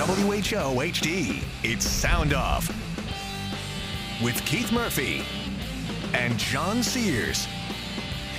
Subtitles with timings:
[0.00, 2.68] WHO HD, it's Sound Off
[4.24, 5.22] with Keith Murphy
[6.14, 7.46] and John Sears.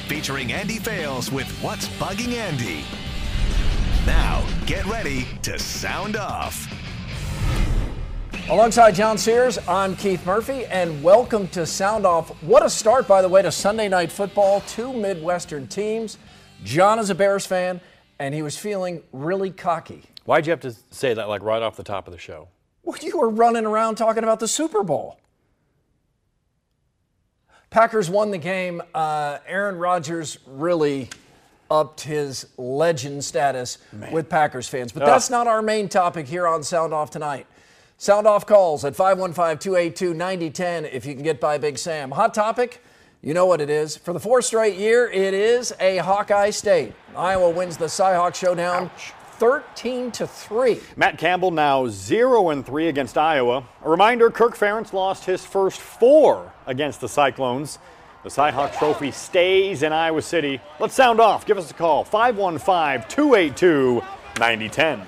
[0.07, 2.83] Featuring Andy Fales with What's Bugging Andy.
[4.07, 6.67] Now, get ready to sound off.
[8.49, 12.41] Alongside John Sears, I'm Keith Murphy, and welcome to Sound Off.
[12.41, 14.61] What a start, by the way, to Sunday Night Football.
[14.61, 16.17] Two Midwestern teams.
[16.63, 17.81] John is a Bears fan,
[18.21, 20.03] and he was feeling really cocky.
[20.25, 22.49] Why'd you have to say that like right off the top of the show?
[22.83, 25.19] Well, you were running around talking about the Super Bowl.
[27.71, 28.79] Packers won the game.
[28.93, 31.09] Uh, Aaron Rodgers really
[31.71, 33.79] upped his legend status
[34.11, 34.91] with Packers fans.
[34.91, 37.47] But that's not our main topic here on Sound Off tonight.
[37.97, 42.11] Sound Off calls at 515 282 9010 if you can get by Big Sam.
[42.11, 42.83] Hot topic?
[43.23, 43.97] You know what it is.
[43.97, 46.93] For the fourth straight year, it is a Hawkeye state.
[47.15, 48.89] Iowa wins the Cyhawk Showdown
[49.37, 50.79] 13 to 3.
[50.95, 53.63] Matt Campbell now 0 and 3 against Iowa.
[53.83, 57.77] A reminder Kirk Ferentz lost his first four against the Cyclones.
[58.23, 60.59] The Cyhawk Trophy stays in Iowa City.
[60.79, 61.45] Let's sound off.
[61.45, 64.01] Give us a call 515 282
[64.39, 65.05] 9010.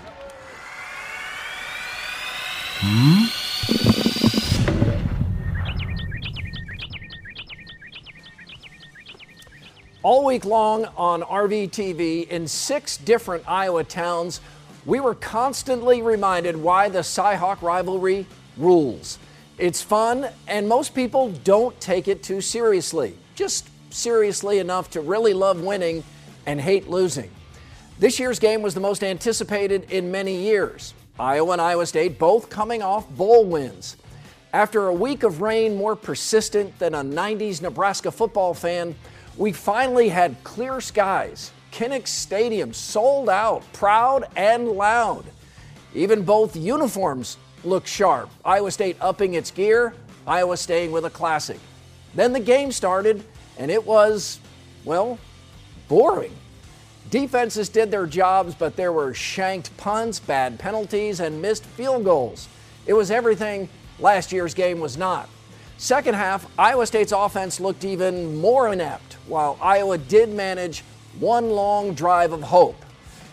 [10.03, 14.41] All week long on RVTV in six different Iowa towns,
[14.85, 18.25] we were constantly reminded why the Cyhawk rivalry
[18.57, 19.17] rules.
[19.57, 25.33] It's fun, and most people don't take it too seriously, just seriously enough to really
[25.33, 26.03] love winning
[26.45, 27.31] and hate losing.
[27.97, 30.93] This year's game was the most anticipated in many years.
[31.17, 33.95] Iowa and Iowa State both coming off bowl wins.
[34.51, 38.95] After a week of rain more persistent than a 90s Nebraska football fan,
[39.37, 41.51] we finally had clear skies.
[41.71, 45.25] Kinnick Stadium sold out, proud and loud.
[45.95, 48.29] Even both uniforms look sharp.
[48.45, 49.93] Iowa State upping its gear,
[50.27, 51.59] Iowa staying with a classic.
[52.15, 53.23] Then the game started,
[53.57, 54.39] and it was,
[54.85, 55.17] well,
[55.87, 56.33] boring.
[57.09, 62.47] Defenses did their jobs, but there were shanked punts, bad penalties, and missed field goals.
[62.85, 63.69] It was everything
[63.99, 65.29] last year's game was not.
[65.77, 70.83] Second half, Iowa State's offense looked even more inept, while Iowa did manage
[71.19, 72.83] one long drive of hope.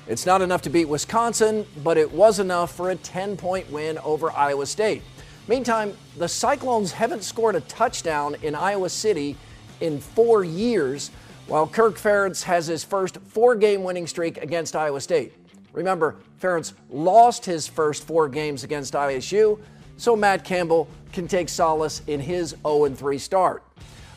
[0.09, 3.99] It's not enough to beat Wisconsin, but it was enough for a 10 point win
[3.99, 5.03] over Iowa State.
[5.47, 9.37] Meantime, the Cyclones haven't scored a touchdown in Iowa City
[9.81, 11.11] in four years,
[11.47, 15.33] while Kirk Ferentz has his first four game winning streak against Iowa State.
[15.73, 19.59] Remember, Ferentz lost his first four games against ISU,
[19.97, 23.63] so Matt Campbell can take solace in his 0 3 start.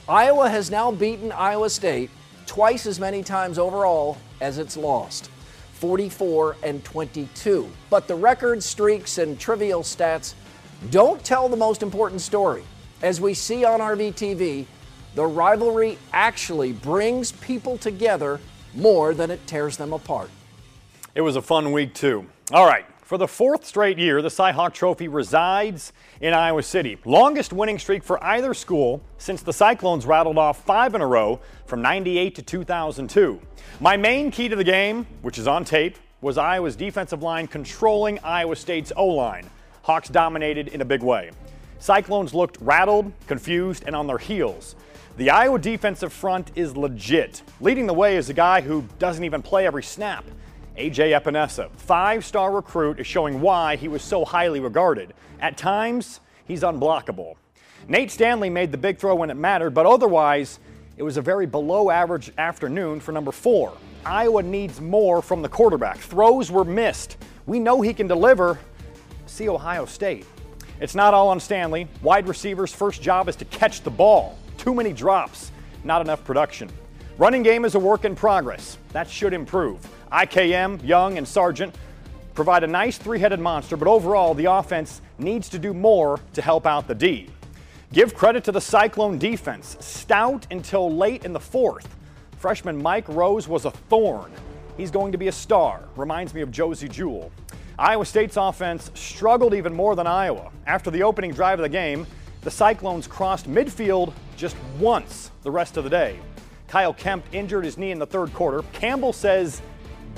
[0.07, 2.09] Iowa has now beaten Iowa State
[2.45, 5.29] twice as many times overall as it's lost
[5.73, 7.69] 44 and 22.
[7.89, 10.33] But the record streaks and trivial stats
[10.91, 12.63] don't tell the most important story.
[13.01, 14.65] As we see on RVTV,
[15.15, 18.39] the rivalry actually brings people together
[18.73, 20.29] more than it tears them apart.
[21.15, 22.25] It was a fun week, too.
[22.51, 22.85] All right.
[23.13, 26.97] For the fourth straight year, the Cyhawk Trophy resides in Iowa City.
[27.05, 31.39] Longest winning streak for either school since the Cyclones rattled off five in a row
[31.67, 33.39] from 98 to 2002.
[33.79, 38.17] My main key to the game, which is on tape, was Iowa's defensive line controlling
[38.23, 39.47] Iowa State's O line.
[39.83, 41.29] Hawks dominated in a big way.
[41.77, 44.75] Cyclones looked rattled, confused, and on their heels.
[45.17, 47.43] The Iowa defensive front is legit.
[47.61, 50.25] Leading the way is a guy who doesn't even play every snap.
[50.77, 55.13] AJ Epenesa, five star recruit, is showing why he was so highly regarded.
[55.39, 57.35] At times, he's unblockable.
[57.87, 60.59] Nate Stanley made the big throw when it mattered, but otherwise,
[60.97, 63.73] it was a very below average afternoon for number four.
[64.03, 65.97] Iowa needs more from the quarterback.
[65.97, 67.17] Throws were missed.
[67.45, 68.57] We know he can deliver.
[69.27, 70.25] See Ohio State.
[70.79, 71.87] It's not all on Stanley.
[72.01, 74.39] Wide receivers' first job is to catch the ball.
[74.57, 75.51] Too many drops,
[75.83, 76.69] not enough production.
[77.19, 78.79] Running game is a work in progress.
[78.91, 79.87] That should improve.
[80.13, 81.73] IKM, Young, and Sargent
[82.35, 86.41] provide a nice three headed monster, but overall, the offense needs to do more to
[86.41, 87.29] help out the D.
[87.91, 91.95] Give credit to the Cyclone defense, stout until late in the fourth.
[92.37, 94.31] Freshman Mike Rose was a thorn.
[94.77, 95.83] He's going to be a star.
[95.95, 97.31] Reminds me of Josey Jewell.
[97.79, 100.51] Iowa State's offense struggled even more than Iowa.
[100.67, 102.05] After the opening drive of the game,
[102.41, 106.19] the Cyclones crossed midfield just once the rest of the day.
[106.67, 108.63] Kyle Kempt injured his knee in the third quarter.
[108.73, 109.61] Campbell says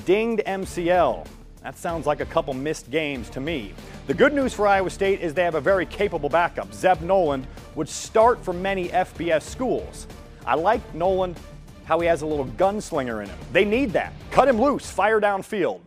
[0.04, 1.26] dinged MCL.
[1.62, 3.74] That sounds like a couple missed games to me.
[4.06, 6.72] The good news for Iowa State is they have a very capable backup.
[6.72, 10.06] Zeb Noland would start for many FBS schools.
[10.46, 11.36] I like Noland
[11.84, 13.38] how he has a little gunslinger in him.
[13.52, 14.12] They need that.
[14.30, 15.80] Cut him loose, fire downfield.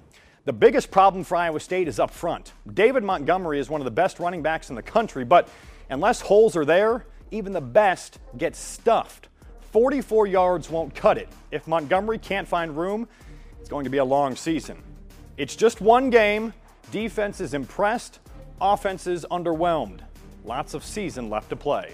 [0.46, 2.54] The biggest problem for Iowa State is up front.
[2.74, 5.48] David Montgomery is one of the best running backs in the country, but
[5.90, 9.28] unless holes are there, even the best get stuffed.
[9.72, 11.30] 44 yards won't cut it.
[11.52, 13.08] If Montgomery can't find room,
[13.60, 14.82] it's going to be a long season.
[15.38, 16.54] It's just one game.
[16.92, 18.20] Defense is impressed,
[18.60, 20.00] offense is underwhelmed.
[20.44, 21.94] Lots of season left to play.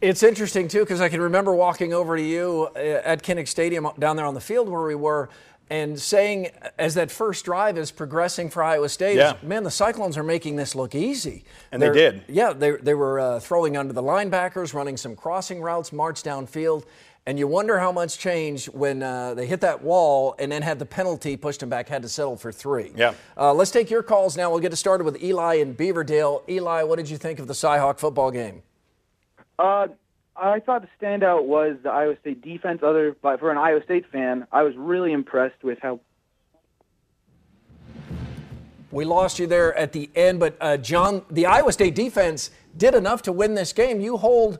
[0.00, 3.88] It's interesting too because I can remember walking over to you uh, at Kinnick Stadium
[3.98, 5.30] down there on the field where we were
[5.70, 9.32] and saying as that first drive is progressing for Iowa State, Yeah.
[9.42, 11.42] man, the Cyclones are making this look easy.
[11.72, 12.24] And they They're- did.
[12.28, 16.84] Yeah, they, they were uh, throwing under the linebackers, running some crossing routes, march downfield.
[17.26, 20.78] And you wonder how much changed when uh, they hit that wall and then had
[20.78, 22.92] the penalty, pushed them back, had to settle for three.
[22.94, 23.14] Yeah.
[23.34, 24.50] Uh, let's take your calls now.
[24.50, 26.46] We'll get it started with Eli in Beaverdale.
[26.50, 28.62] Eli, what did you think of the Cyhawk football game?
[29.58, 29.86] Uh,
[30.36, 32.82] I thought the standout was the Iowa State defense.
[32.82, 36.00] Other, but for an Iowa State fan, I was really impressed with how
[38.90, 42.94] We lost you there at the end, but uh, John, the Iowa State defense did
[42.94, 44.00] enough to win this game.
[44.00, 44.58] You hold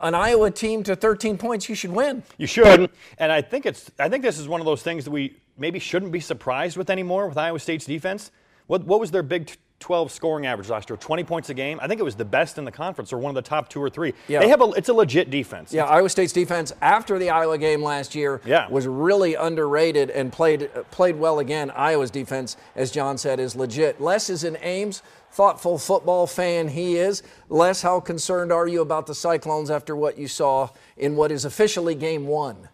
[0.00, 2.22] an Iowa team to 13 points, you should win.
[2.38, 2.90] You should.
[3.18, 5.78] And I think it's I think this is one of those things that we maybe
[5.78, 8.30] shouldn't be surprised with anymore with Iowa State's defense.
[8.66, 9.50] What what was their Big
[9.80, 10.96] 12 scoring average last year?
[10.96, 11.78] 20 points a game.
[11.82, 13.82] I think it was the best in the conference or one of the top 2
[13.82, 14.14] or 3.
[14.28, 14.40] Yeah.
[14.40, 15.72] They have a it's a legit defense.
[15.72, 18.68] Yeah, Iowa State's defense after the Iowa game last year Yeah.
[18.68, 21.70] was really underrated and played uh, played well again.
[21.72, 24.00] Iowa's defense, as John said, is legit.
[24.00, 27.22] Les is in Ames, thoughtful football fan he is.
[27.50, 31.44] Les, how concerned are you about the Cyclones after what you saw in what is
[31.44, 32.68] officially game one?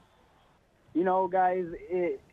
[0.92, 2.29] you know, guys, it, J-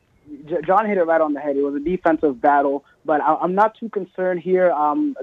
[0.65, 1.55] John hit it right on the head.
[1.55, 4.71] It was a defensive battle, but I, I'm not too concerned here.
[4.71, 5.15] Um,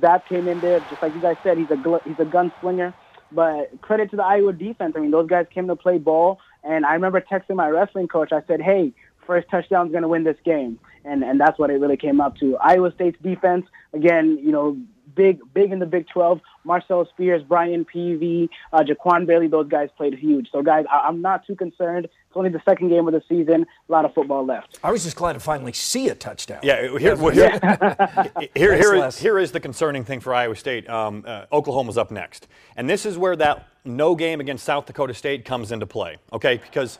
[0.00, 2.94] Zap came in there, just like you guys said, he's a gl- he's a gunslinger.
[3.32, 4.94] But credit to the Iowa defense.
[4.96, 8.32] I mean, those guys came to play ball, and I remember texting my wrestling coach.
[8.32, 8.94] I said, "Hey,
[9.26, 12.36] first touchdown's going to win this game," and and that's what it really came up
[12.36, 12.56] to.
[12.58, 14.78] Iowa State's defense, again, you know,
[15.16, 16.40] big big in the Big 12.
[16.64, 20.48] Marcel Spears, Brian Peavy, uh, Jaquan Bailey, those guys played huge.
[20.50, 22.04] So, guys, I, I'm not too concerned.
[22.06, 23.66] It's only the second game of the season.
[23.88, 24.78] A lot of football left.
[24.82, 26.60] I was just glad to finally see a touchdown.
[26.62, 27.60] Yeah, here, well, here, here,
[28.34, 29.16] Thanks, here, Les.
[29.16, 30.88] is, here is the concerning thing for Iowa State.
[30.90, 32.48] Um, uh, Oklahoma's up next.
[32.76, 36.56] And this is where that no game against South Dakota State comes into play, okay?
[36.56, 36.98] Because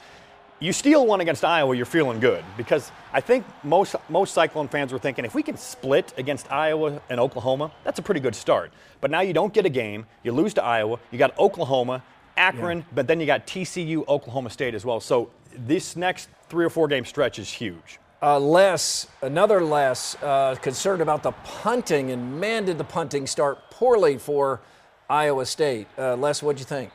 [0.59, 2.45] you steal one against Iowa, you're feeling good.
[2.57, 7.01] Because I think most, most Cyclone fans were thinking if we can split against Iowa
[7.11, 8.73] and Oklahoma, that's a pretty good start.
[9.01, 12.03] But now you don't get a game, you lose to Iowa, you got Oklahoma,
[12.37, 15.01] Akron, but then you got TCU, Oklahoma State as well.
[15.01, 17.99] So this next three or four game stretch is huge.
[18.23, 23.71] Uh, Les, another less uh, concerned about the punting, and man, did the punting start
[23.71, 24.61] poorly for
[25.09, 25.87] Iowa State.
[25.99, 26.91] Uh, Les, what'd you think?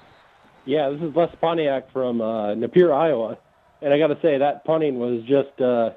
[0.66, 3.38] Yeah, this is Les Pontiac from uh, Napier, Iowa,
[3.82, 5.92] and I got to say that punting was just uh,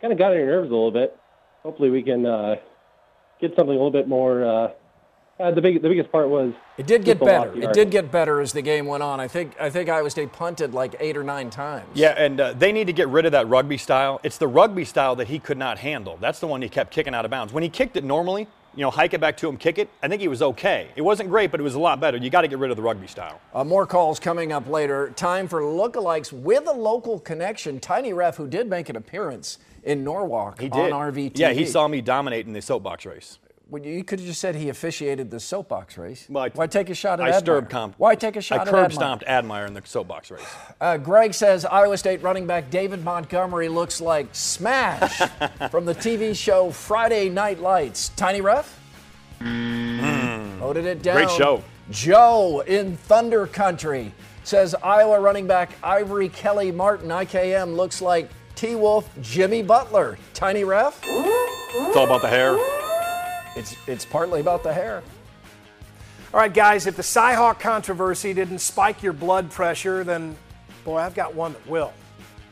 [0.00, 1.16] kind of got on your nerves a little bit.
[1.62, 2.56] Hopefully, we can uh,
[3.40, 4.44] get something a little bit more.
[4.44, 4.70] Uh,
[5.40, 7.54] uh, the big, the biggest part was It did get better.
[7.56, 9.20] It did get better as the game went on.
[9.20, 11.88] I think I think Iowa State punted like eight or nine times.
[11.94, 14.20] Yeah, and uh, they need to get rid of that rugby style.
[14.24, 16.18] It's the rugby style that he could not handle.
[16.20, 17.52] That's the one he kept kicking out of bounds.
[17.52, 20.06] When he kicked it normally, you know, hike it back to him, kick it, I
[20.06, 20.86] think he was okay.
[20.94, 22.16] It wasn't great, but it was a lot better.
[22.16, 23.40] You got to get rid of the rugby style.
[23.52, 25.10] Uh, more calls coming up later.
[25.16, 27.80] Time for lookalikes with a local connection.
[27.80, 30.92] Tiny Ref, who did make an appearance in Norwalk He did.
[30.92, 31.32] on RVTV.
[31.38, 33.40] Yeah, he saw me dominate in the soapbox race.
[33.70, 36.24] Well, you could have just said he officiated the soapbox race.
[36.30, 37.62] Well, I- Why take a shot at I Admire?
[37.62, 37.94] comp.
[37.98, 38.60] Why take a shot at?
[38.60, 38.90] I at curb Admire?
[38.90, 40.46] stomped Admire in the soapbox race.
[40.80, 45.18] Uh, Greg says Iowa State running back David Montgomery looks like Smash
[45.70, 48.08] from the TV show Friday Night Lights.
[48.16, 48.74] Tiny Ref?
[49.42, 51.16] Loaded it down.
[51.16, 51.62] Great show.
[51.90, 54.12] Joe in Thunder Country
[54.44, 60.16] says Iowa running back Ivory Kelly Martin, IKM, looks like T Wolf, Jimmy Butler.
[60.32, 60.98] Tiny ref?
[61.04, 62.56] It's all about the hair.
[63.58, 65.02] It's, it's partly about the hair.
[66.32, 70.36] All right, guys, if the Cyhawk controversy didn't spike your blood pressure, then
[70.84, 71.92] boy, I've got one that will.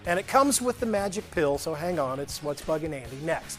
[0.07, 2.19] And it comes with the magic pill, so hang on.
[2.19, 3.59] It's What's Bugging Andy next.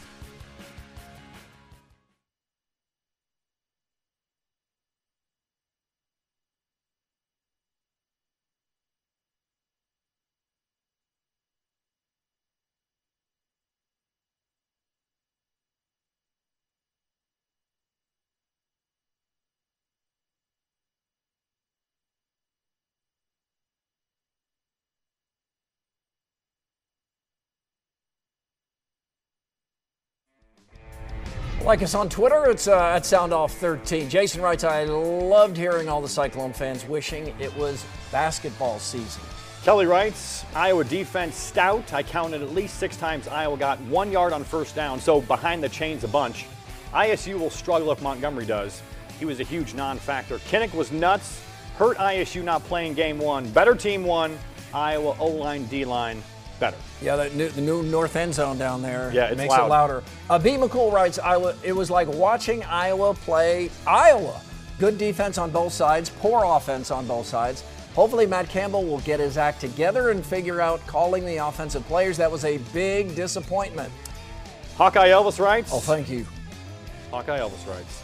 [31.68, 34.08] Like us on Twitter, it's uh, at SoundOff13.
[34.08, 39.20] Jason writes, I loved hearing all the Cyclone fans wishing it was basketball season.
[39.64, 41.92] Kelly writes, Iowa defense stout.
[41.92, 45.62] I counted at least six times Iowa got one yard on first down, so behind
[45.62, 46.46] the chains a bunch.
[46.94, 48.80] ISU will struggle if Montgomery does.
[49.18, 50.38] He was a huge non factor.
[50.38, 51.42] Kinnick was nuts.
[51.76, 53.46] Hurt ISU not playing game one.
[53.50, 54.38] Better team one.
[54.72, 56.22] Iowa O line, D line,
[56.60, 56.76] better.
[57.00, 59.66] Yeah, the new, the new north end zone down there Yeah, makes loud.
[59.66, 60.02] it louder.
[60.28, 60.50] Uh, B.
[60.52, 64.40] McCool writes, Iowa, it was like watching Iowa play Iowa.
[64.78, 67.64] Good defense on both sides, poor offense on both sides.
[67.94, 72.16] Hopefully, Matt Campbell will get his act together and figure out calling the offensive players.
[72.16, 73.92] That was a big disappointment.
[74.76, 76.24] Hawkeye Elvis writes, Oh, thank you.
[77.10, 78.02] Hawkeye Elvis writes,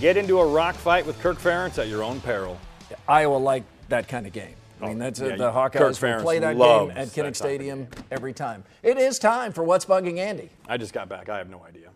[0.00, 2.58] get into a rock fight with Kirk Ferentz at your own peril.
[3.06, 4.54] Iowa liked that kind of game.
[4.80, 7.36] I mean, Oh, that's yeah, uh, the Kirk Hawkeyes will play that game at Kinnick
[7.36, 8.62] Stadium every time.
[8.82, 10.50] It is time for What's Bugging Andy.
[10.68, 11.28] I just got back.
[11.28, 11.88] I have no idea.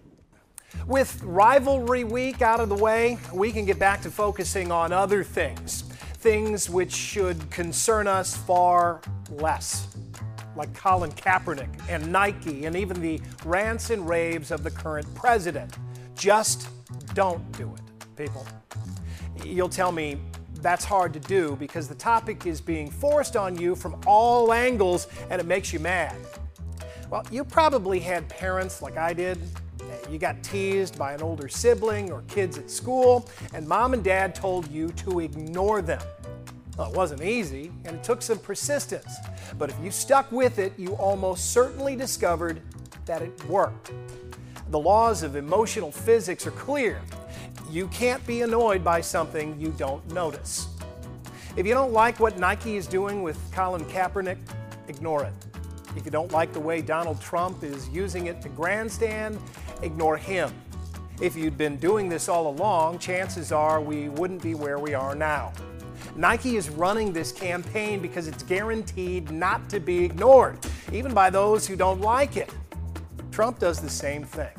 [0.87, 5.23] With rivalry week out of the way, we can get back to focusing on other
[5.23, 5.83] things.
[6.15, 9.89] Things which should concern us far less.
[10.57, 15.77] Like Colin Kaepernick and Nike and even the rants and raves of the current president.
[16.15, 16.69] Just
[17.15, 18.47] don't do it, people.
[19.45, 20.19] You'll tell me
[20.63, 25.09] that's hard to do because the topic is being forced on you from all angles
[25.31, 26.17] and it makes you mad.
[27.11, 29.39] Well, you probably had parents like I did.
[30.09, 34.35] You got teased by an older sibling or kids at school, and mom and dad
[34.35, 36.03] told you to ignore them.
[36.77, 39.17] Well, it wasn't easy, and it took some persistence.
[39.59, 42.61] But if you stuck with it, you almost certainly discovered
[43.07, 43.93] that it worked.
[44.71, 47.03] The laws of emotional physics are clear.
[47.71, 50.67] You can't be annoyed by something you don't notice.
[51.57, 54.39] If you don't like what Nike is doing with Colin Kaepernick,
[54.89, 55.33] ignore it.
[55.97, 59.39] If you don't like the way Donald Trump is using it to grandstand,
[59.83, 60.53] ignore him.
[61.21, 65.15] If you'd been doing this all along, chances are we wouldn't be where we are
[65.15, 65.53] now.
[66.17, 70.59] Nike is running this campaign because it's guaranteed not to be ignored,
[70.93, 72.53] even by those who don't like it.
[73.31, 74.51] Trump does the same thing.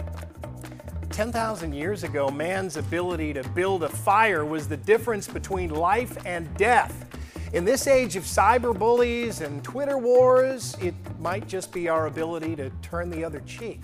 [1.22, 6.52] 10,000 years ago, man's ability to build a fire was the difference between life and
[6.58, 7.06] death.
[7.54, 12.72] In this age of cyberbullies and Twitter wars, it might just be our ability to
[12.82, 13.82] turn the other cheek.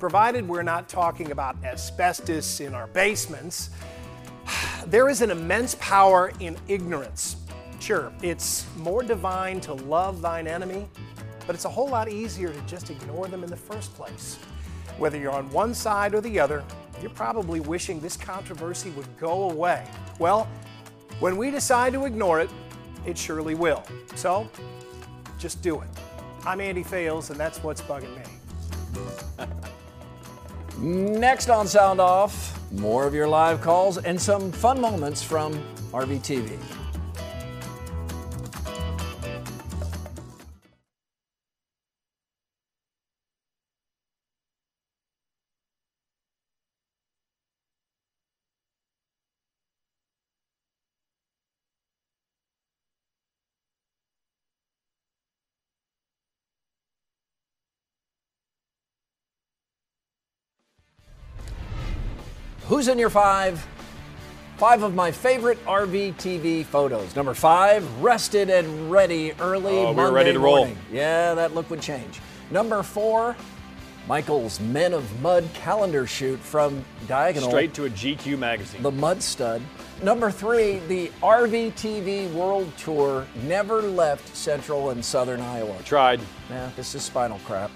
[0.00, 3.70] Provided we're not talking about asbestos in our basements,
[4.86, 7.36] there is an immense power in ignorance.
[7.78, 10.88] Sure, it's more divine to love thine enemy,
[11.46, 14.40] but it's a whole lot easier to just ignore them in the first place.
[14.98, 16.64] Whether you're on one side or the other,
[17.00, 19.86] you're probably wishing this controversy would go away.
[20.18, 20.48] Well,
[21.20, 22.50] when we decide to ignore it,
[23.04, 23.82] it surely will.
[24.14, 24.48] So,
[25.38, 25.88] just do it.
[26.46, 29.46] I'm Andy Fales, and that's what's bugging me.
[31.18, 35.54] Next on Sound Off, more of your live calls and some fun moments from
[35.92, 36.58] RVTV.
[62.68, 63.64] Who's in your five?
[64.56, 67.14] Five of my favorite RVTV photos.
[67.16, 70.56] Number five, rested and ready early Oh, we were Monday ready to roll.
[70.58, 70.78] morning.
[70.92, 72.20] Yeah, that look would change.
[72.50, 73.34] Number four,
[74.06, 77.48] Michael's Men of Mud calendar shoot from Diagonal.
[77.50, 78.82] Straight to a GQ magazine.
[78.82, 79.60] The Mud Stud.
[80.02, 85.76] Number three, the RVTV World Tour never left Central and Southern Iowa.
[85.84, 86.20] Tried.
[86.48, 87.70] Yeah, this is spinal crap.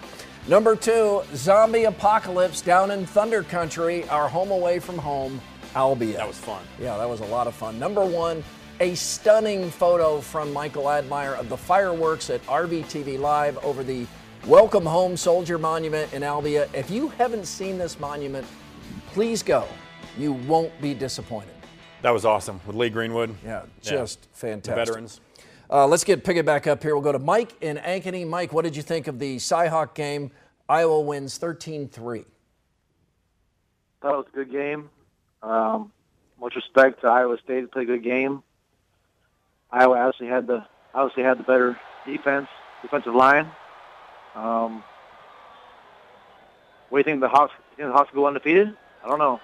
[0.49, 5.43] Number two, Zombie Apocalypse down in Thunder Country, our home away from home,
[5.75, 6.17] Albia.
[6.17, 6.63] That was fun.
[6.81, 7.79] Yeah, that was a lot of fun.
[7.79, 8.43] Number one,
[8.81, 14.07] a stunning photo from Michael Admire of the fireworks at RVTV Live over the
[14.47, 16.73] Welcome home, Soldier Monument in Albia.
[16.73, 18.47] If you haven't seen this monument,
[19.09, 19.67] please go.
[20.17, 21.53] You won't be disappointed.
[22.01, 23.35] That was awesome with Lee Greenwood.
[23.45, 24.87] Yeah, just The fantastic.
[24.87, 25.21] veterans.
[25.71, 26.95] Uh, let's get pick it back up here.
[26.95, 28.27] We'll go to Mike in Ankeny.
[28.27, 30.31] Mike, what did you think of the Cyhawk game?
[30.69, 32.25] Iowa wins 13 3.
[34.01, 34.91] thought it was a good game.
[35.43, 35.93] Um,
[36.41, 38.43] much respect to Iowa State, they played a good game.
[39.71, 42.49] Iowa obviously had the obviously had the better defense,
[42.83, 43.51] defensive line.
[44.35, 44.83] Um,
[46.89, 47.53] what do you think the Hawks?
[47.73, 48.75] You think the Hawks go undefeated?
[49.05, 49.41] I don't know.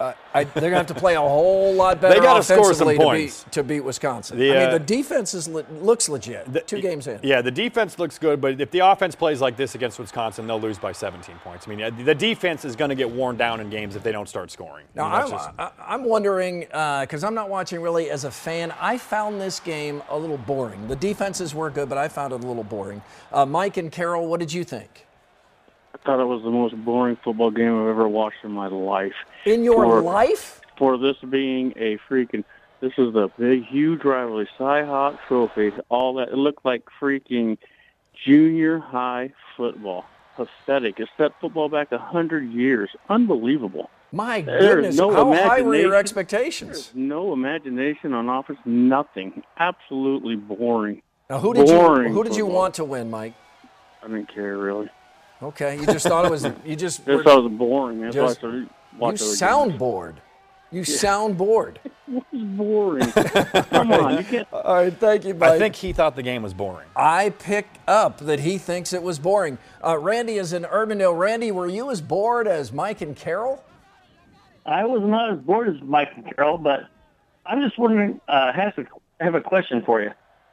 [0.00, 2.56] Uh, I, they're going to have to play a whole lot better They gotta score
[2.72, 3.44] some offensively to points.
[3.44, 4.38] beat, to beat Wisconsin.
[4.38, 6.52] The, I mean, uh, the defense is looks legit.
[6.52, 7.18] The- Two games in.
[7.24, 10.60] Yeah, the defense looks good, but if the offense plays like this against Wisconsin, they'll
[10.60, 11.66] lose by 17 points.
[11.66, 14.12] I mean, uh, the defense is going to get worn down in games if they
[14.12, 14.86] don't start scoring.
[14.94, 18.22] I Now, mean, that's I'm, just- I, I'm wondering, because I'm not watching really as
[18.24, 20.86] a fan, I found this game a little boring.
[20.86, 23.02] The defenses were good, but I found it a little boring.
[23.32, 25.06] Uh, Mike and Carol, what did you think?
[26.08, 29.12] I thought it was the most boring football game I've ever watched in my life.
[29.44, 30.62] In your For- life?
[30.78, 32.44] For this being a freaking,
[32.80, 36.28] this is the big, huge rivalry, Cy-Hawk Trophy, all that.
[36.28, 37.58] It looked like freaking
[38.24, 40.06] junior high football.
[40.34, 40.98] Pathetic.
[40.98, 42.88] It set football back a hundred years.
[43.10, 43.90] Unbelievable.
[44.10, 46.90] My goodness, no how high were your expectations?
[46.94, 48.60] No imagination on offense.
[48.64, 49.42] Nothing.
[49.58, 51.02] Absolutely boring.
[51.28, 52.60] Now, who did you who did you football.
[52.62, 53.34] want to win, Mike?
[54.02, 54.88] I didn't care really.
[55.42, 58.00] Okay, you just thought it was you just This were- was boring.
[58.00, 58.68] That's just- why I started
[59.00, 59.78] you sound games.
[59.78, 60.20] bored.
[60.70, 61.80] You sound bored.
[62.10, 63.12] It was boring.
[63.70, 64.48] Come on, you can't.
[64.50, 65.50] All right, thank you, Mike.
[65.50, 66.86] I think he thought the game was boring.
[66.96, 69.58] I pick up that he thinks it was boring.
[69.84, 71.16] Uh, Randy is in Urbandale.
[71.18, 73.62] Randy, were you as bored as Mike and Carol?
[74.64, 76.84] I was not as bored as Mike and Carol, but
[77.44, 78.20] I'm just wondering.
[78.26, 78.86] Uh, has a,
[79.20, 80.10] I have a question for you.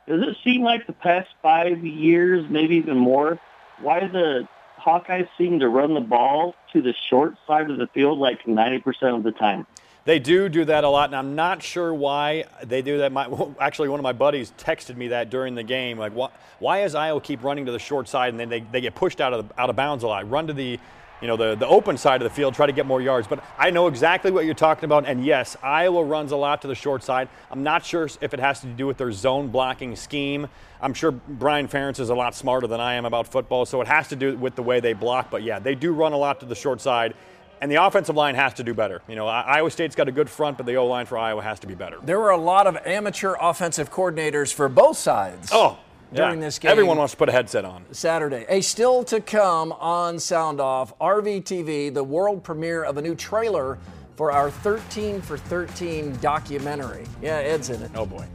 [0.08, 3.40] Does it seem like the past five years, maybe even more,
[3.80, 4.46] why the
[4.86, 9.18] Hawkeyes seem to run the ball to the short side of the field like 90%
[9.18, 9.66] of the time?
[10.06, 13.12] They do do that a lot, and I'm not sure why they do that.
[13.12, 13.28] My,
[13.60, 15.98] actually, one of my buddies texted me that during the game.
[15.98, 18.82] Like, why, why does Iowa keep running to the short side and then they, they
[18.82, 20.30] get pushed out of the, out of bounds a lot?
[20.30, 20.80] Run to the,
[21.22, 23.28] you know, the, the open side of the field, try to get more yards.
[23.28, 26.68] But I know exactly what you're talking about, and yes, Iowa runs a lot to
[26.68, 27.30] the short side.
[27.50, 30.48] I'm not sure if it has to do with their zone blocking scheme.
[30.82, 33.88] I'm sure Brian Ferentz is a lot smarter than I am about football, so it
[33.88, 35.32] has to do with the way they block.
[35.32, 37.14] But yeah, they do run a lot to the short side.
[37.62, 39.02] And the offensive line has to do better.
[39.08, 41.60] You know, Iowa State's got a good front, but the O line for Iowa has
[41.62, 41.98] to be better.
[42.04, 45.50] There were a lot of amateur offensive coordinators for both sides.
[45.54, 45.80] Oh,
[46.16, 46.48] during yeah.
[46.48, 46.72] this game.
[46.72, 47.86] Everyone wants to put a headset on.
[47.92, 48.46] Saturday.
[48.50, 53.78] A still to come on Sound Off, RVTV, the world premiere of a new trailer
[54.16, 57.06] for our 13 for 13 documentary.
[57.22, 57.92] Yeah, Ed's in it.
[57.96, 58.26] Oh boy.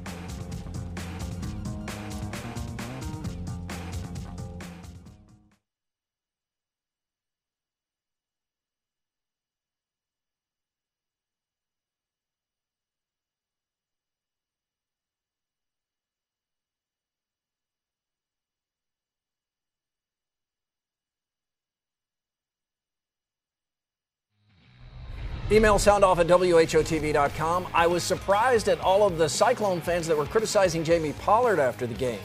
[25.52, 27.66] Email soundoff at WHOTV.com.
[27.74, 31.88] I was surprised at all of the Cyclone fans that were criticizing Jamie Pollard after
[31.88, 32.20] the game.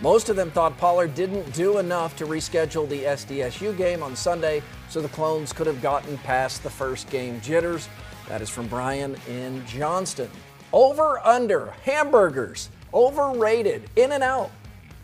[0.00, 4.62] Most of them thought Pollard didn't do enough to reschedule the SDSU game on Sunday
[4.88, 7.86] so the Clones could have gotten past the first game jitters.
[8.28, 10.30] That is from Brian in Johnston.
[10.72, 14.50] Over under hamburgers, overrated, in and out.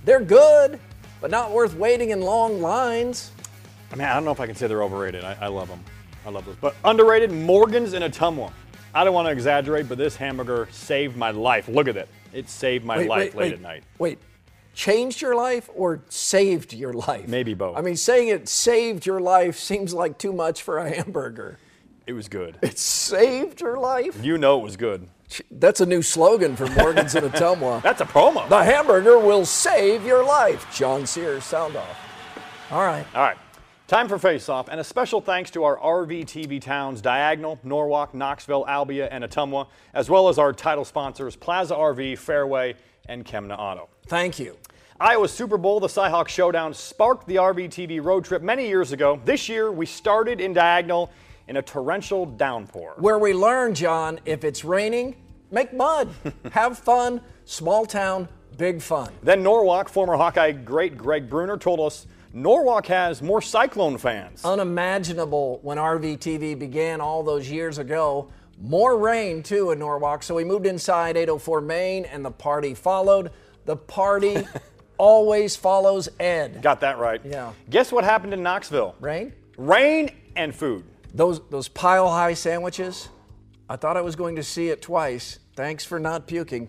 [0.06, 0.80] They're good,
[1.20, 3.32] but not worth waiting in long lines.
[3.92, 5.24] I mean, I don't know if I can say they're overrated.
[5.24, 5.84] I, I love them.
[6.26, 6.56] I love those.
[6.60, 8.52] But underrated, Morgan's in Ottumwa.
[8.92, 11.68] I don't want to exaggerate, but this hamburger saved my life.
[11.68, 12.08] Look at it.
[12.32, 13.52] It saved my Wait, life wait, late wait.
[13.52, 13.84] at night.
[13.98, 14.18] Wait,
[14.74, 17.28] changed your life or saved your life?
[17.28, 17.76] Maybe both.
[17.76, 21.58] I mean, saying it saved your life seems like too much for a hamburger.
[22.06, 22.58] It was good.
[22.62, 24.22] It saved your life?
[24.24, 25.08] You know it was good.
[25.50, 27.82] That's a new slogan for Morgan's in Ottumwa.
[27.84, 28.48] That's a promo.
[28.48, 30.66] The hamburger will save your life.
[30.74, 31.98] John Sears, sound off.
[32.70, 33.04] All right.
[33.14, 33.36] All right.
[33.86, 38.14] Time for face off, and a special thanks to our RV TV towns Diagonal, Norwalk,
[38.14, 42.74] Knoxville, Albia, and Ottumwa, as well as our title sponsors Plaza RV, Fairway,
[43.08, 43.88] and Chemna Auto.
[44.08, 44.56] Thank you.
[44.98, 49.20] Iowa Super Bowl, the Cyhawk Showdown, sparked the RV TV road trip many years ago.
[49.24, 51.12] This year, we started in Diagonal
[51.46, 52.94] in a torrential downpour.
[52.98, 55.14] Where we learned, John, if it's raining,
[55.52, 56.12] make mud.
[56.50, 57.20] Have fun.
[57.44, 58.26] Small town,
[58.58, 59.12] big fun.
[59.22, 64.44] Then Norwalk, former Hawkeye great Greg Bruner, told us Norwalk has more Cyclone fans.
[64.44, 68.30] unimaginable when RVTV began all those years ago.
[68.60, 70.22] More rain, too, in Norwalk.
[70.22, 73.30] So we moved inside 804 Main and the party followed.
[73.64, 74.46] The party
[74.98, 76.60] always follows Ed.
[76.60, 77.22] Got that right.
[77.24, 77.52] Yeah.
[77.70, 78.96] Guess what happened in Knoxville?
[79.00, 79.32] Rain?
[79.56, 80.84] Rain and food.
[81.14, 83.08] Those those pile high sandwiches.
[83.70, 85.38] I thought I was going to see it twice.
[85.54, 86.68] Thanks for not puking.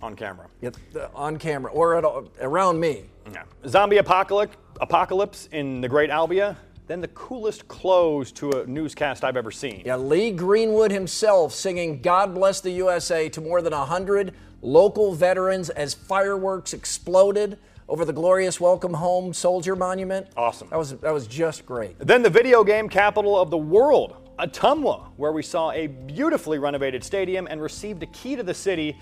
[0.00, 0.46] On camera.
[0.60, 0.76] Yep,
[1.14, 2.04] on camera or at,
[2.40, 3.04] around me.
[3.32, 3.42] Yeah.
[3.66, 6.56] Zombie apocalypse, apocalypse in the Great Albia.
[6.86, 9.82] Then the coolest close to a newscast I've ever seen.
[9.84, 15.68] Yeah, Lee Greenwood himself singing "God Bless the USA" to more than hundred local veterans
[15.70, 17.58] as fireworks exploded
[17.88, 20.28] over the glorious Welcome Home Soldier Monument.
[20.36, 20.68] Awesome.
[20.70, 21.98] That was that was just great.
[21.98, 27.02] Then the video game capital of the world, Ottumwa, where we saw a beautifully renovated
[27.02, 28.96] stadium and received a key to the city,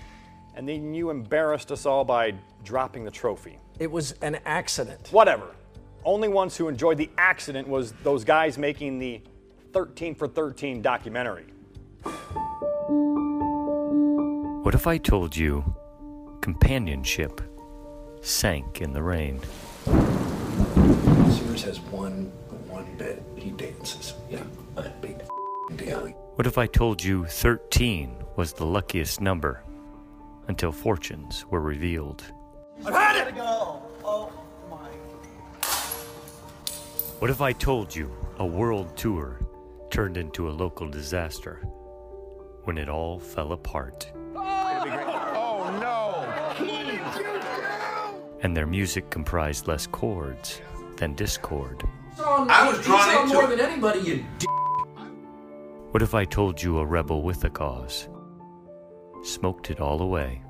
[0.57, 3.59] and then you embarrassed us all by dropping the trophy.
[3.77, 5.07] It was an accident.
[5.11, 5.55] Whatever.
[6.03, 9.21] Only ones who enjoyed the accident was those guys making the
[9.71, 11.45] 13 for 13 documentary.
[14.63, 15.75] What if I told you
[16.41, 17.39] companionship
[18.21, 19.39] sank in the rain?
[19.85, 22.31] Sears has one
[22.67, 23.21] one bit.
[23.35, 24.15] He dances.
[24.29, 24.43] Yeah,
[24.75, 25.21] a big
[25.75, 26.07] deal.
[26.33, 29.61] What if I told you 13 was the luckiest number
[30.47, 32.23] until fortunes were revealed?
[32.85, 33.35] I've had it!
[33.35, 33.81] Go.
[34.03, 34.31] Oh
[34.69, 34.89] my.
[37.19, 39.39] What if I told you a world tour
[39.89, 41.55] turned into a local disaster
[42.63, 44.11] when it all fell apart?
[45.59, 46.23] Oh no!
[48.41, 50.61] And their music comprised less chords
[50.95, 51.83] than discord.
[52.19, 53.99] I was drawn into more than anybody.
[53.99, 54.25] You.
[54.37, 54.45] D-
[55.91, 58.07] What if I told you a rebel with a cause
[59.23, 60.41] smoked it all away?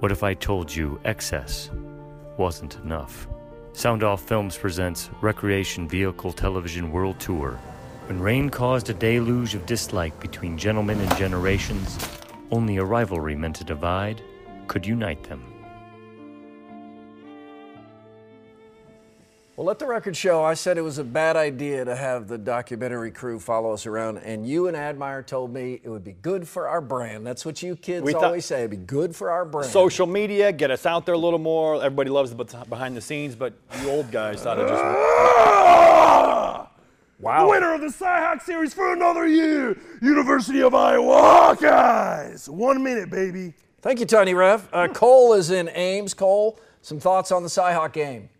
[0.00, 1.70] What if I told you excess
[2.36, 3.28] wasn't enough?
[3.72, 7.58] Sound Off Films presents Recreation Vehicle Television World Tour.
[8.06, 11.98] When rain caused a deluge of dislike between gentlemen and generations,
[12.50, 14.22] only a rivalry meant to divide
[14.66, 15.57] could unite them.
[19.68, 20.42] Let the record show.
[20.42, 24.16] I said it was a bad idea to have the documentary crew follow us around,
[24.16, 27.26] and you and Admire told me it would be good for our brand.
[27.26, 28.60] That's what you kids We thought- always say.
[28.60, 29.70] It'd be good for our brand.
[29.70, 31.74] Social media, get us out there a little more.
[31.82, 33.52] Everybody loves the behind the scenes, but
[33.82, 34.82] you old guys thought it just.
[37.20, 37.42] Wow.
[37.42, 41.14] The winner of the Cyhawk Series for another year, University of Iowa
[41.56, 42.48] Hawkeyes.
[42.48, 43.52] One minute, baby.
[43.82, 44.66] Thank you, Tiny Ref.
[44.72, 46.14] Uh, Cole is in Ames.
[46.14, 48.30] Cole, some thoughts on the Cyhawk game?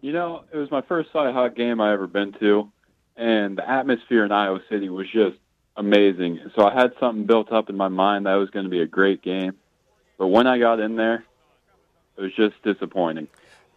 [0.00, 2.70] You know, it was my first Cyhawk game I ever been to,
[3.16, 5.36] and the atmosphere in Iowa City was just
[5.76, 6.40] amazing.
[6.54, 8.80] So I had something built up in my mind that it was going to be
[8.80, 9.54] a great game.
[10.16, 11.24] But when I got in there,
[12.16, 13.28] it was just disappointing.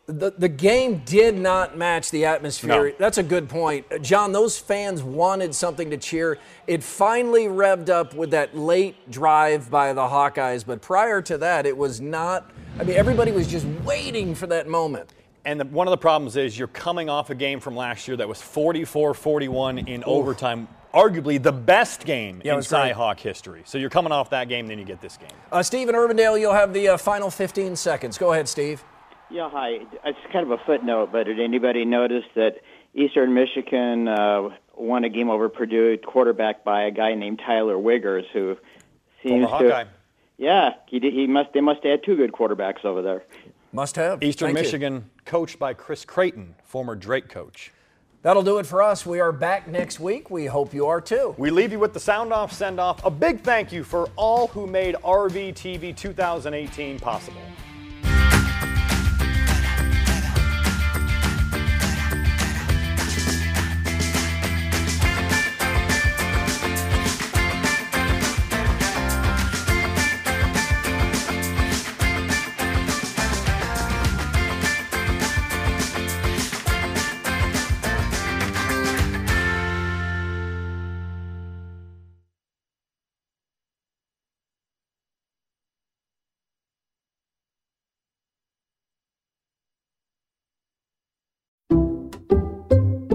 [0.08, 2.90] The, the game did not match the atmosphere.
[2.90, 2.96] No.
[2.98, 3.86] That's a good point.
[4.02, 6.40] John, those fans wanted something to cheer.
[6.68, 11.66] It finally revved up with that late drive by the Hawkeyes, but prior to that,
[11.66, 12.50] it was not.
[12.80, 15.10] I mean, everybody was just waiting for that moment.
[15.46, 18.18] And the, one of the problems is you're coming off a game from last year
[18.18, 22.94] that was 44 41 in overtime, arguably the best game Yeah, in was great.
[22.94, 23.64] Cyhawk history.
[23.66, 25.30] So you're coming off that game, then you get this game.
[25.52, 28.18] Uh, Steve in Urbandale, you'll have the uh, final 15 seconds.
[28.18, 28.84] Go ahead, Steve.
[29.32, 29.80] Yeah, hi.
[30.06, 32.58] It's kind of a footnote, but did anybody notice that
[32.94, 38.26] Eastern Michigan uh, won a game over Purdue, quarterback by a guy named Tyler Wiegers,
[38.34, 38.58] who
[39.24, 39.74] seems Former to.
[39.76, 39.90] Hawkeye.
[40.38, 41.54] Yeah, he did, he must.
[41.54, 43.24] They must have had two good quarterbacks over there.
[43.74, 44.22] Must have.
[44.22, 44.64] Eastern Thank you.
[44.64, 47.72] Michigan, coached by Chris Creighton, former Drake coach.
[48.22, 49.06] That'll do it for us.
[49.06, 50.30] We are back next week.
[50.30, 51.34] We hope you are too.
[51.40, 53.04] We leave you with the sound off, send off.
[53.04, 57.42] A big thank you for all who made RVTV 2018 possible.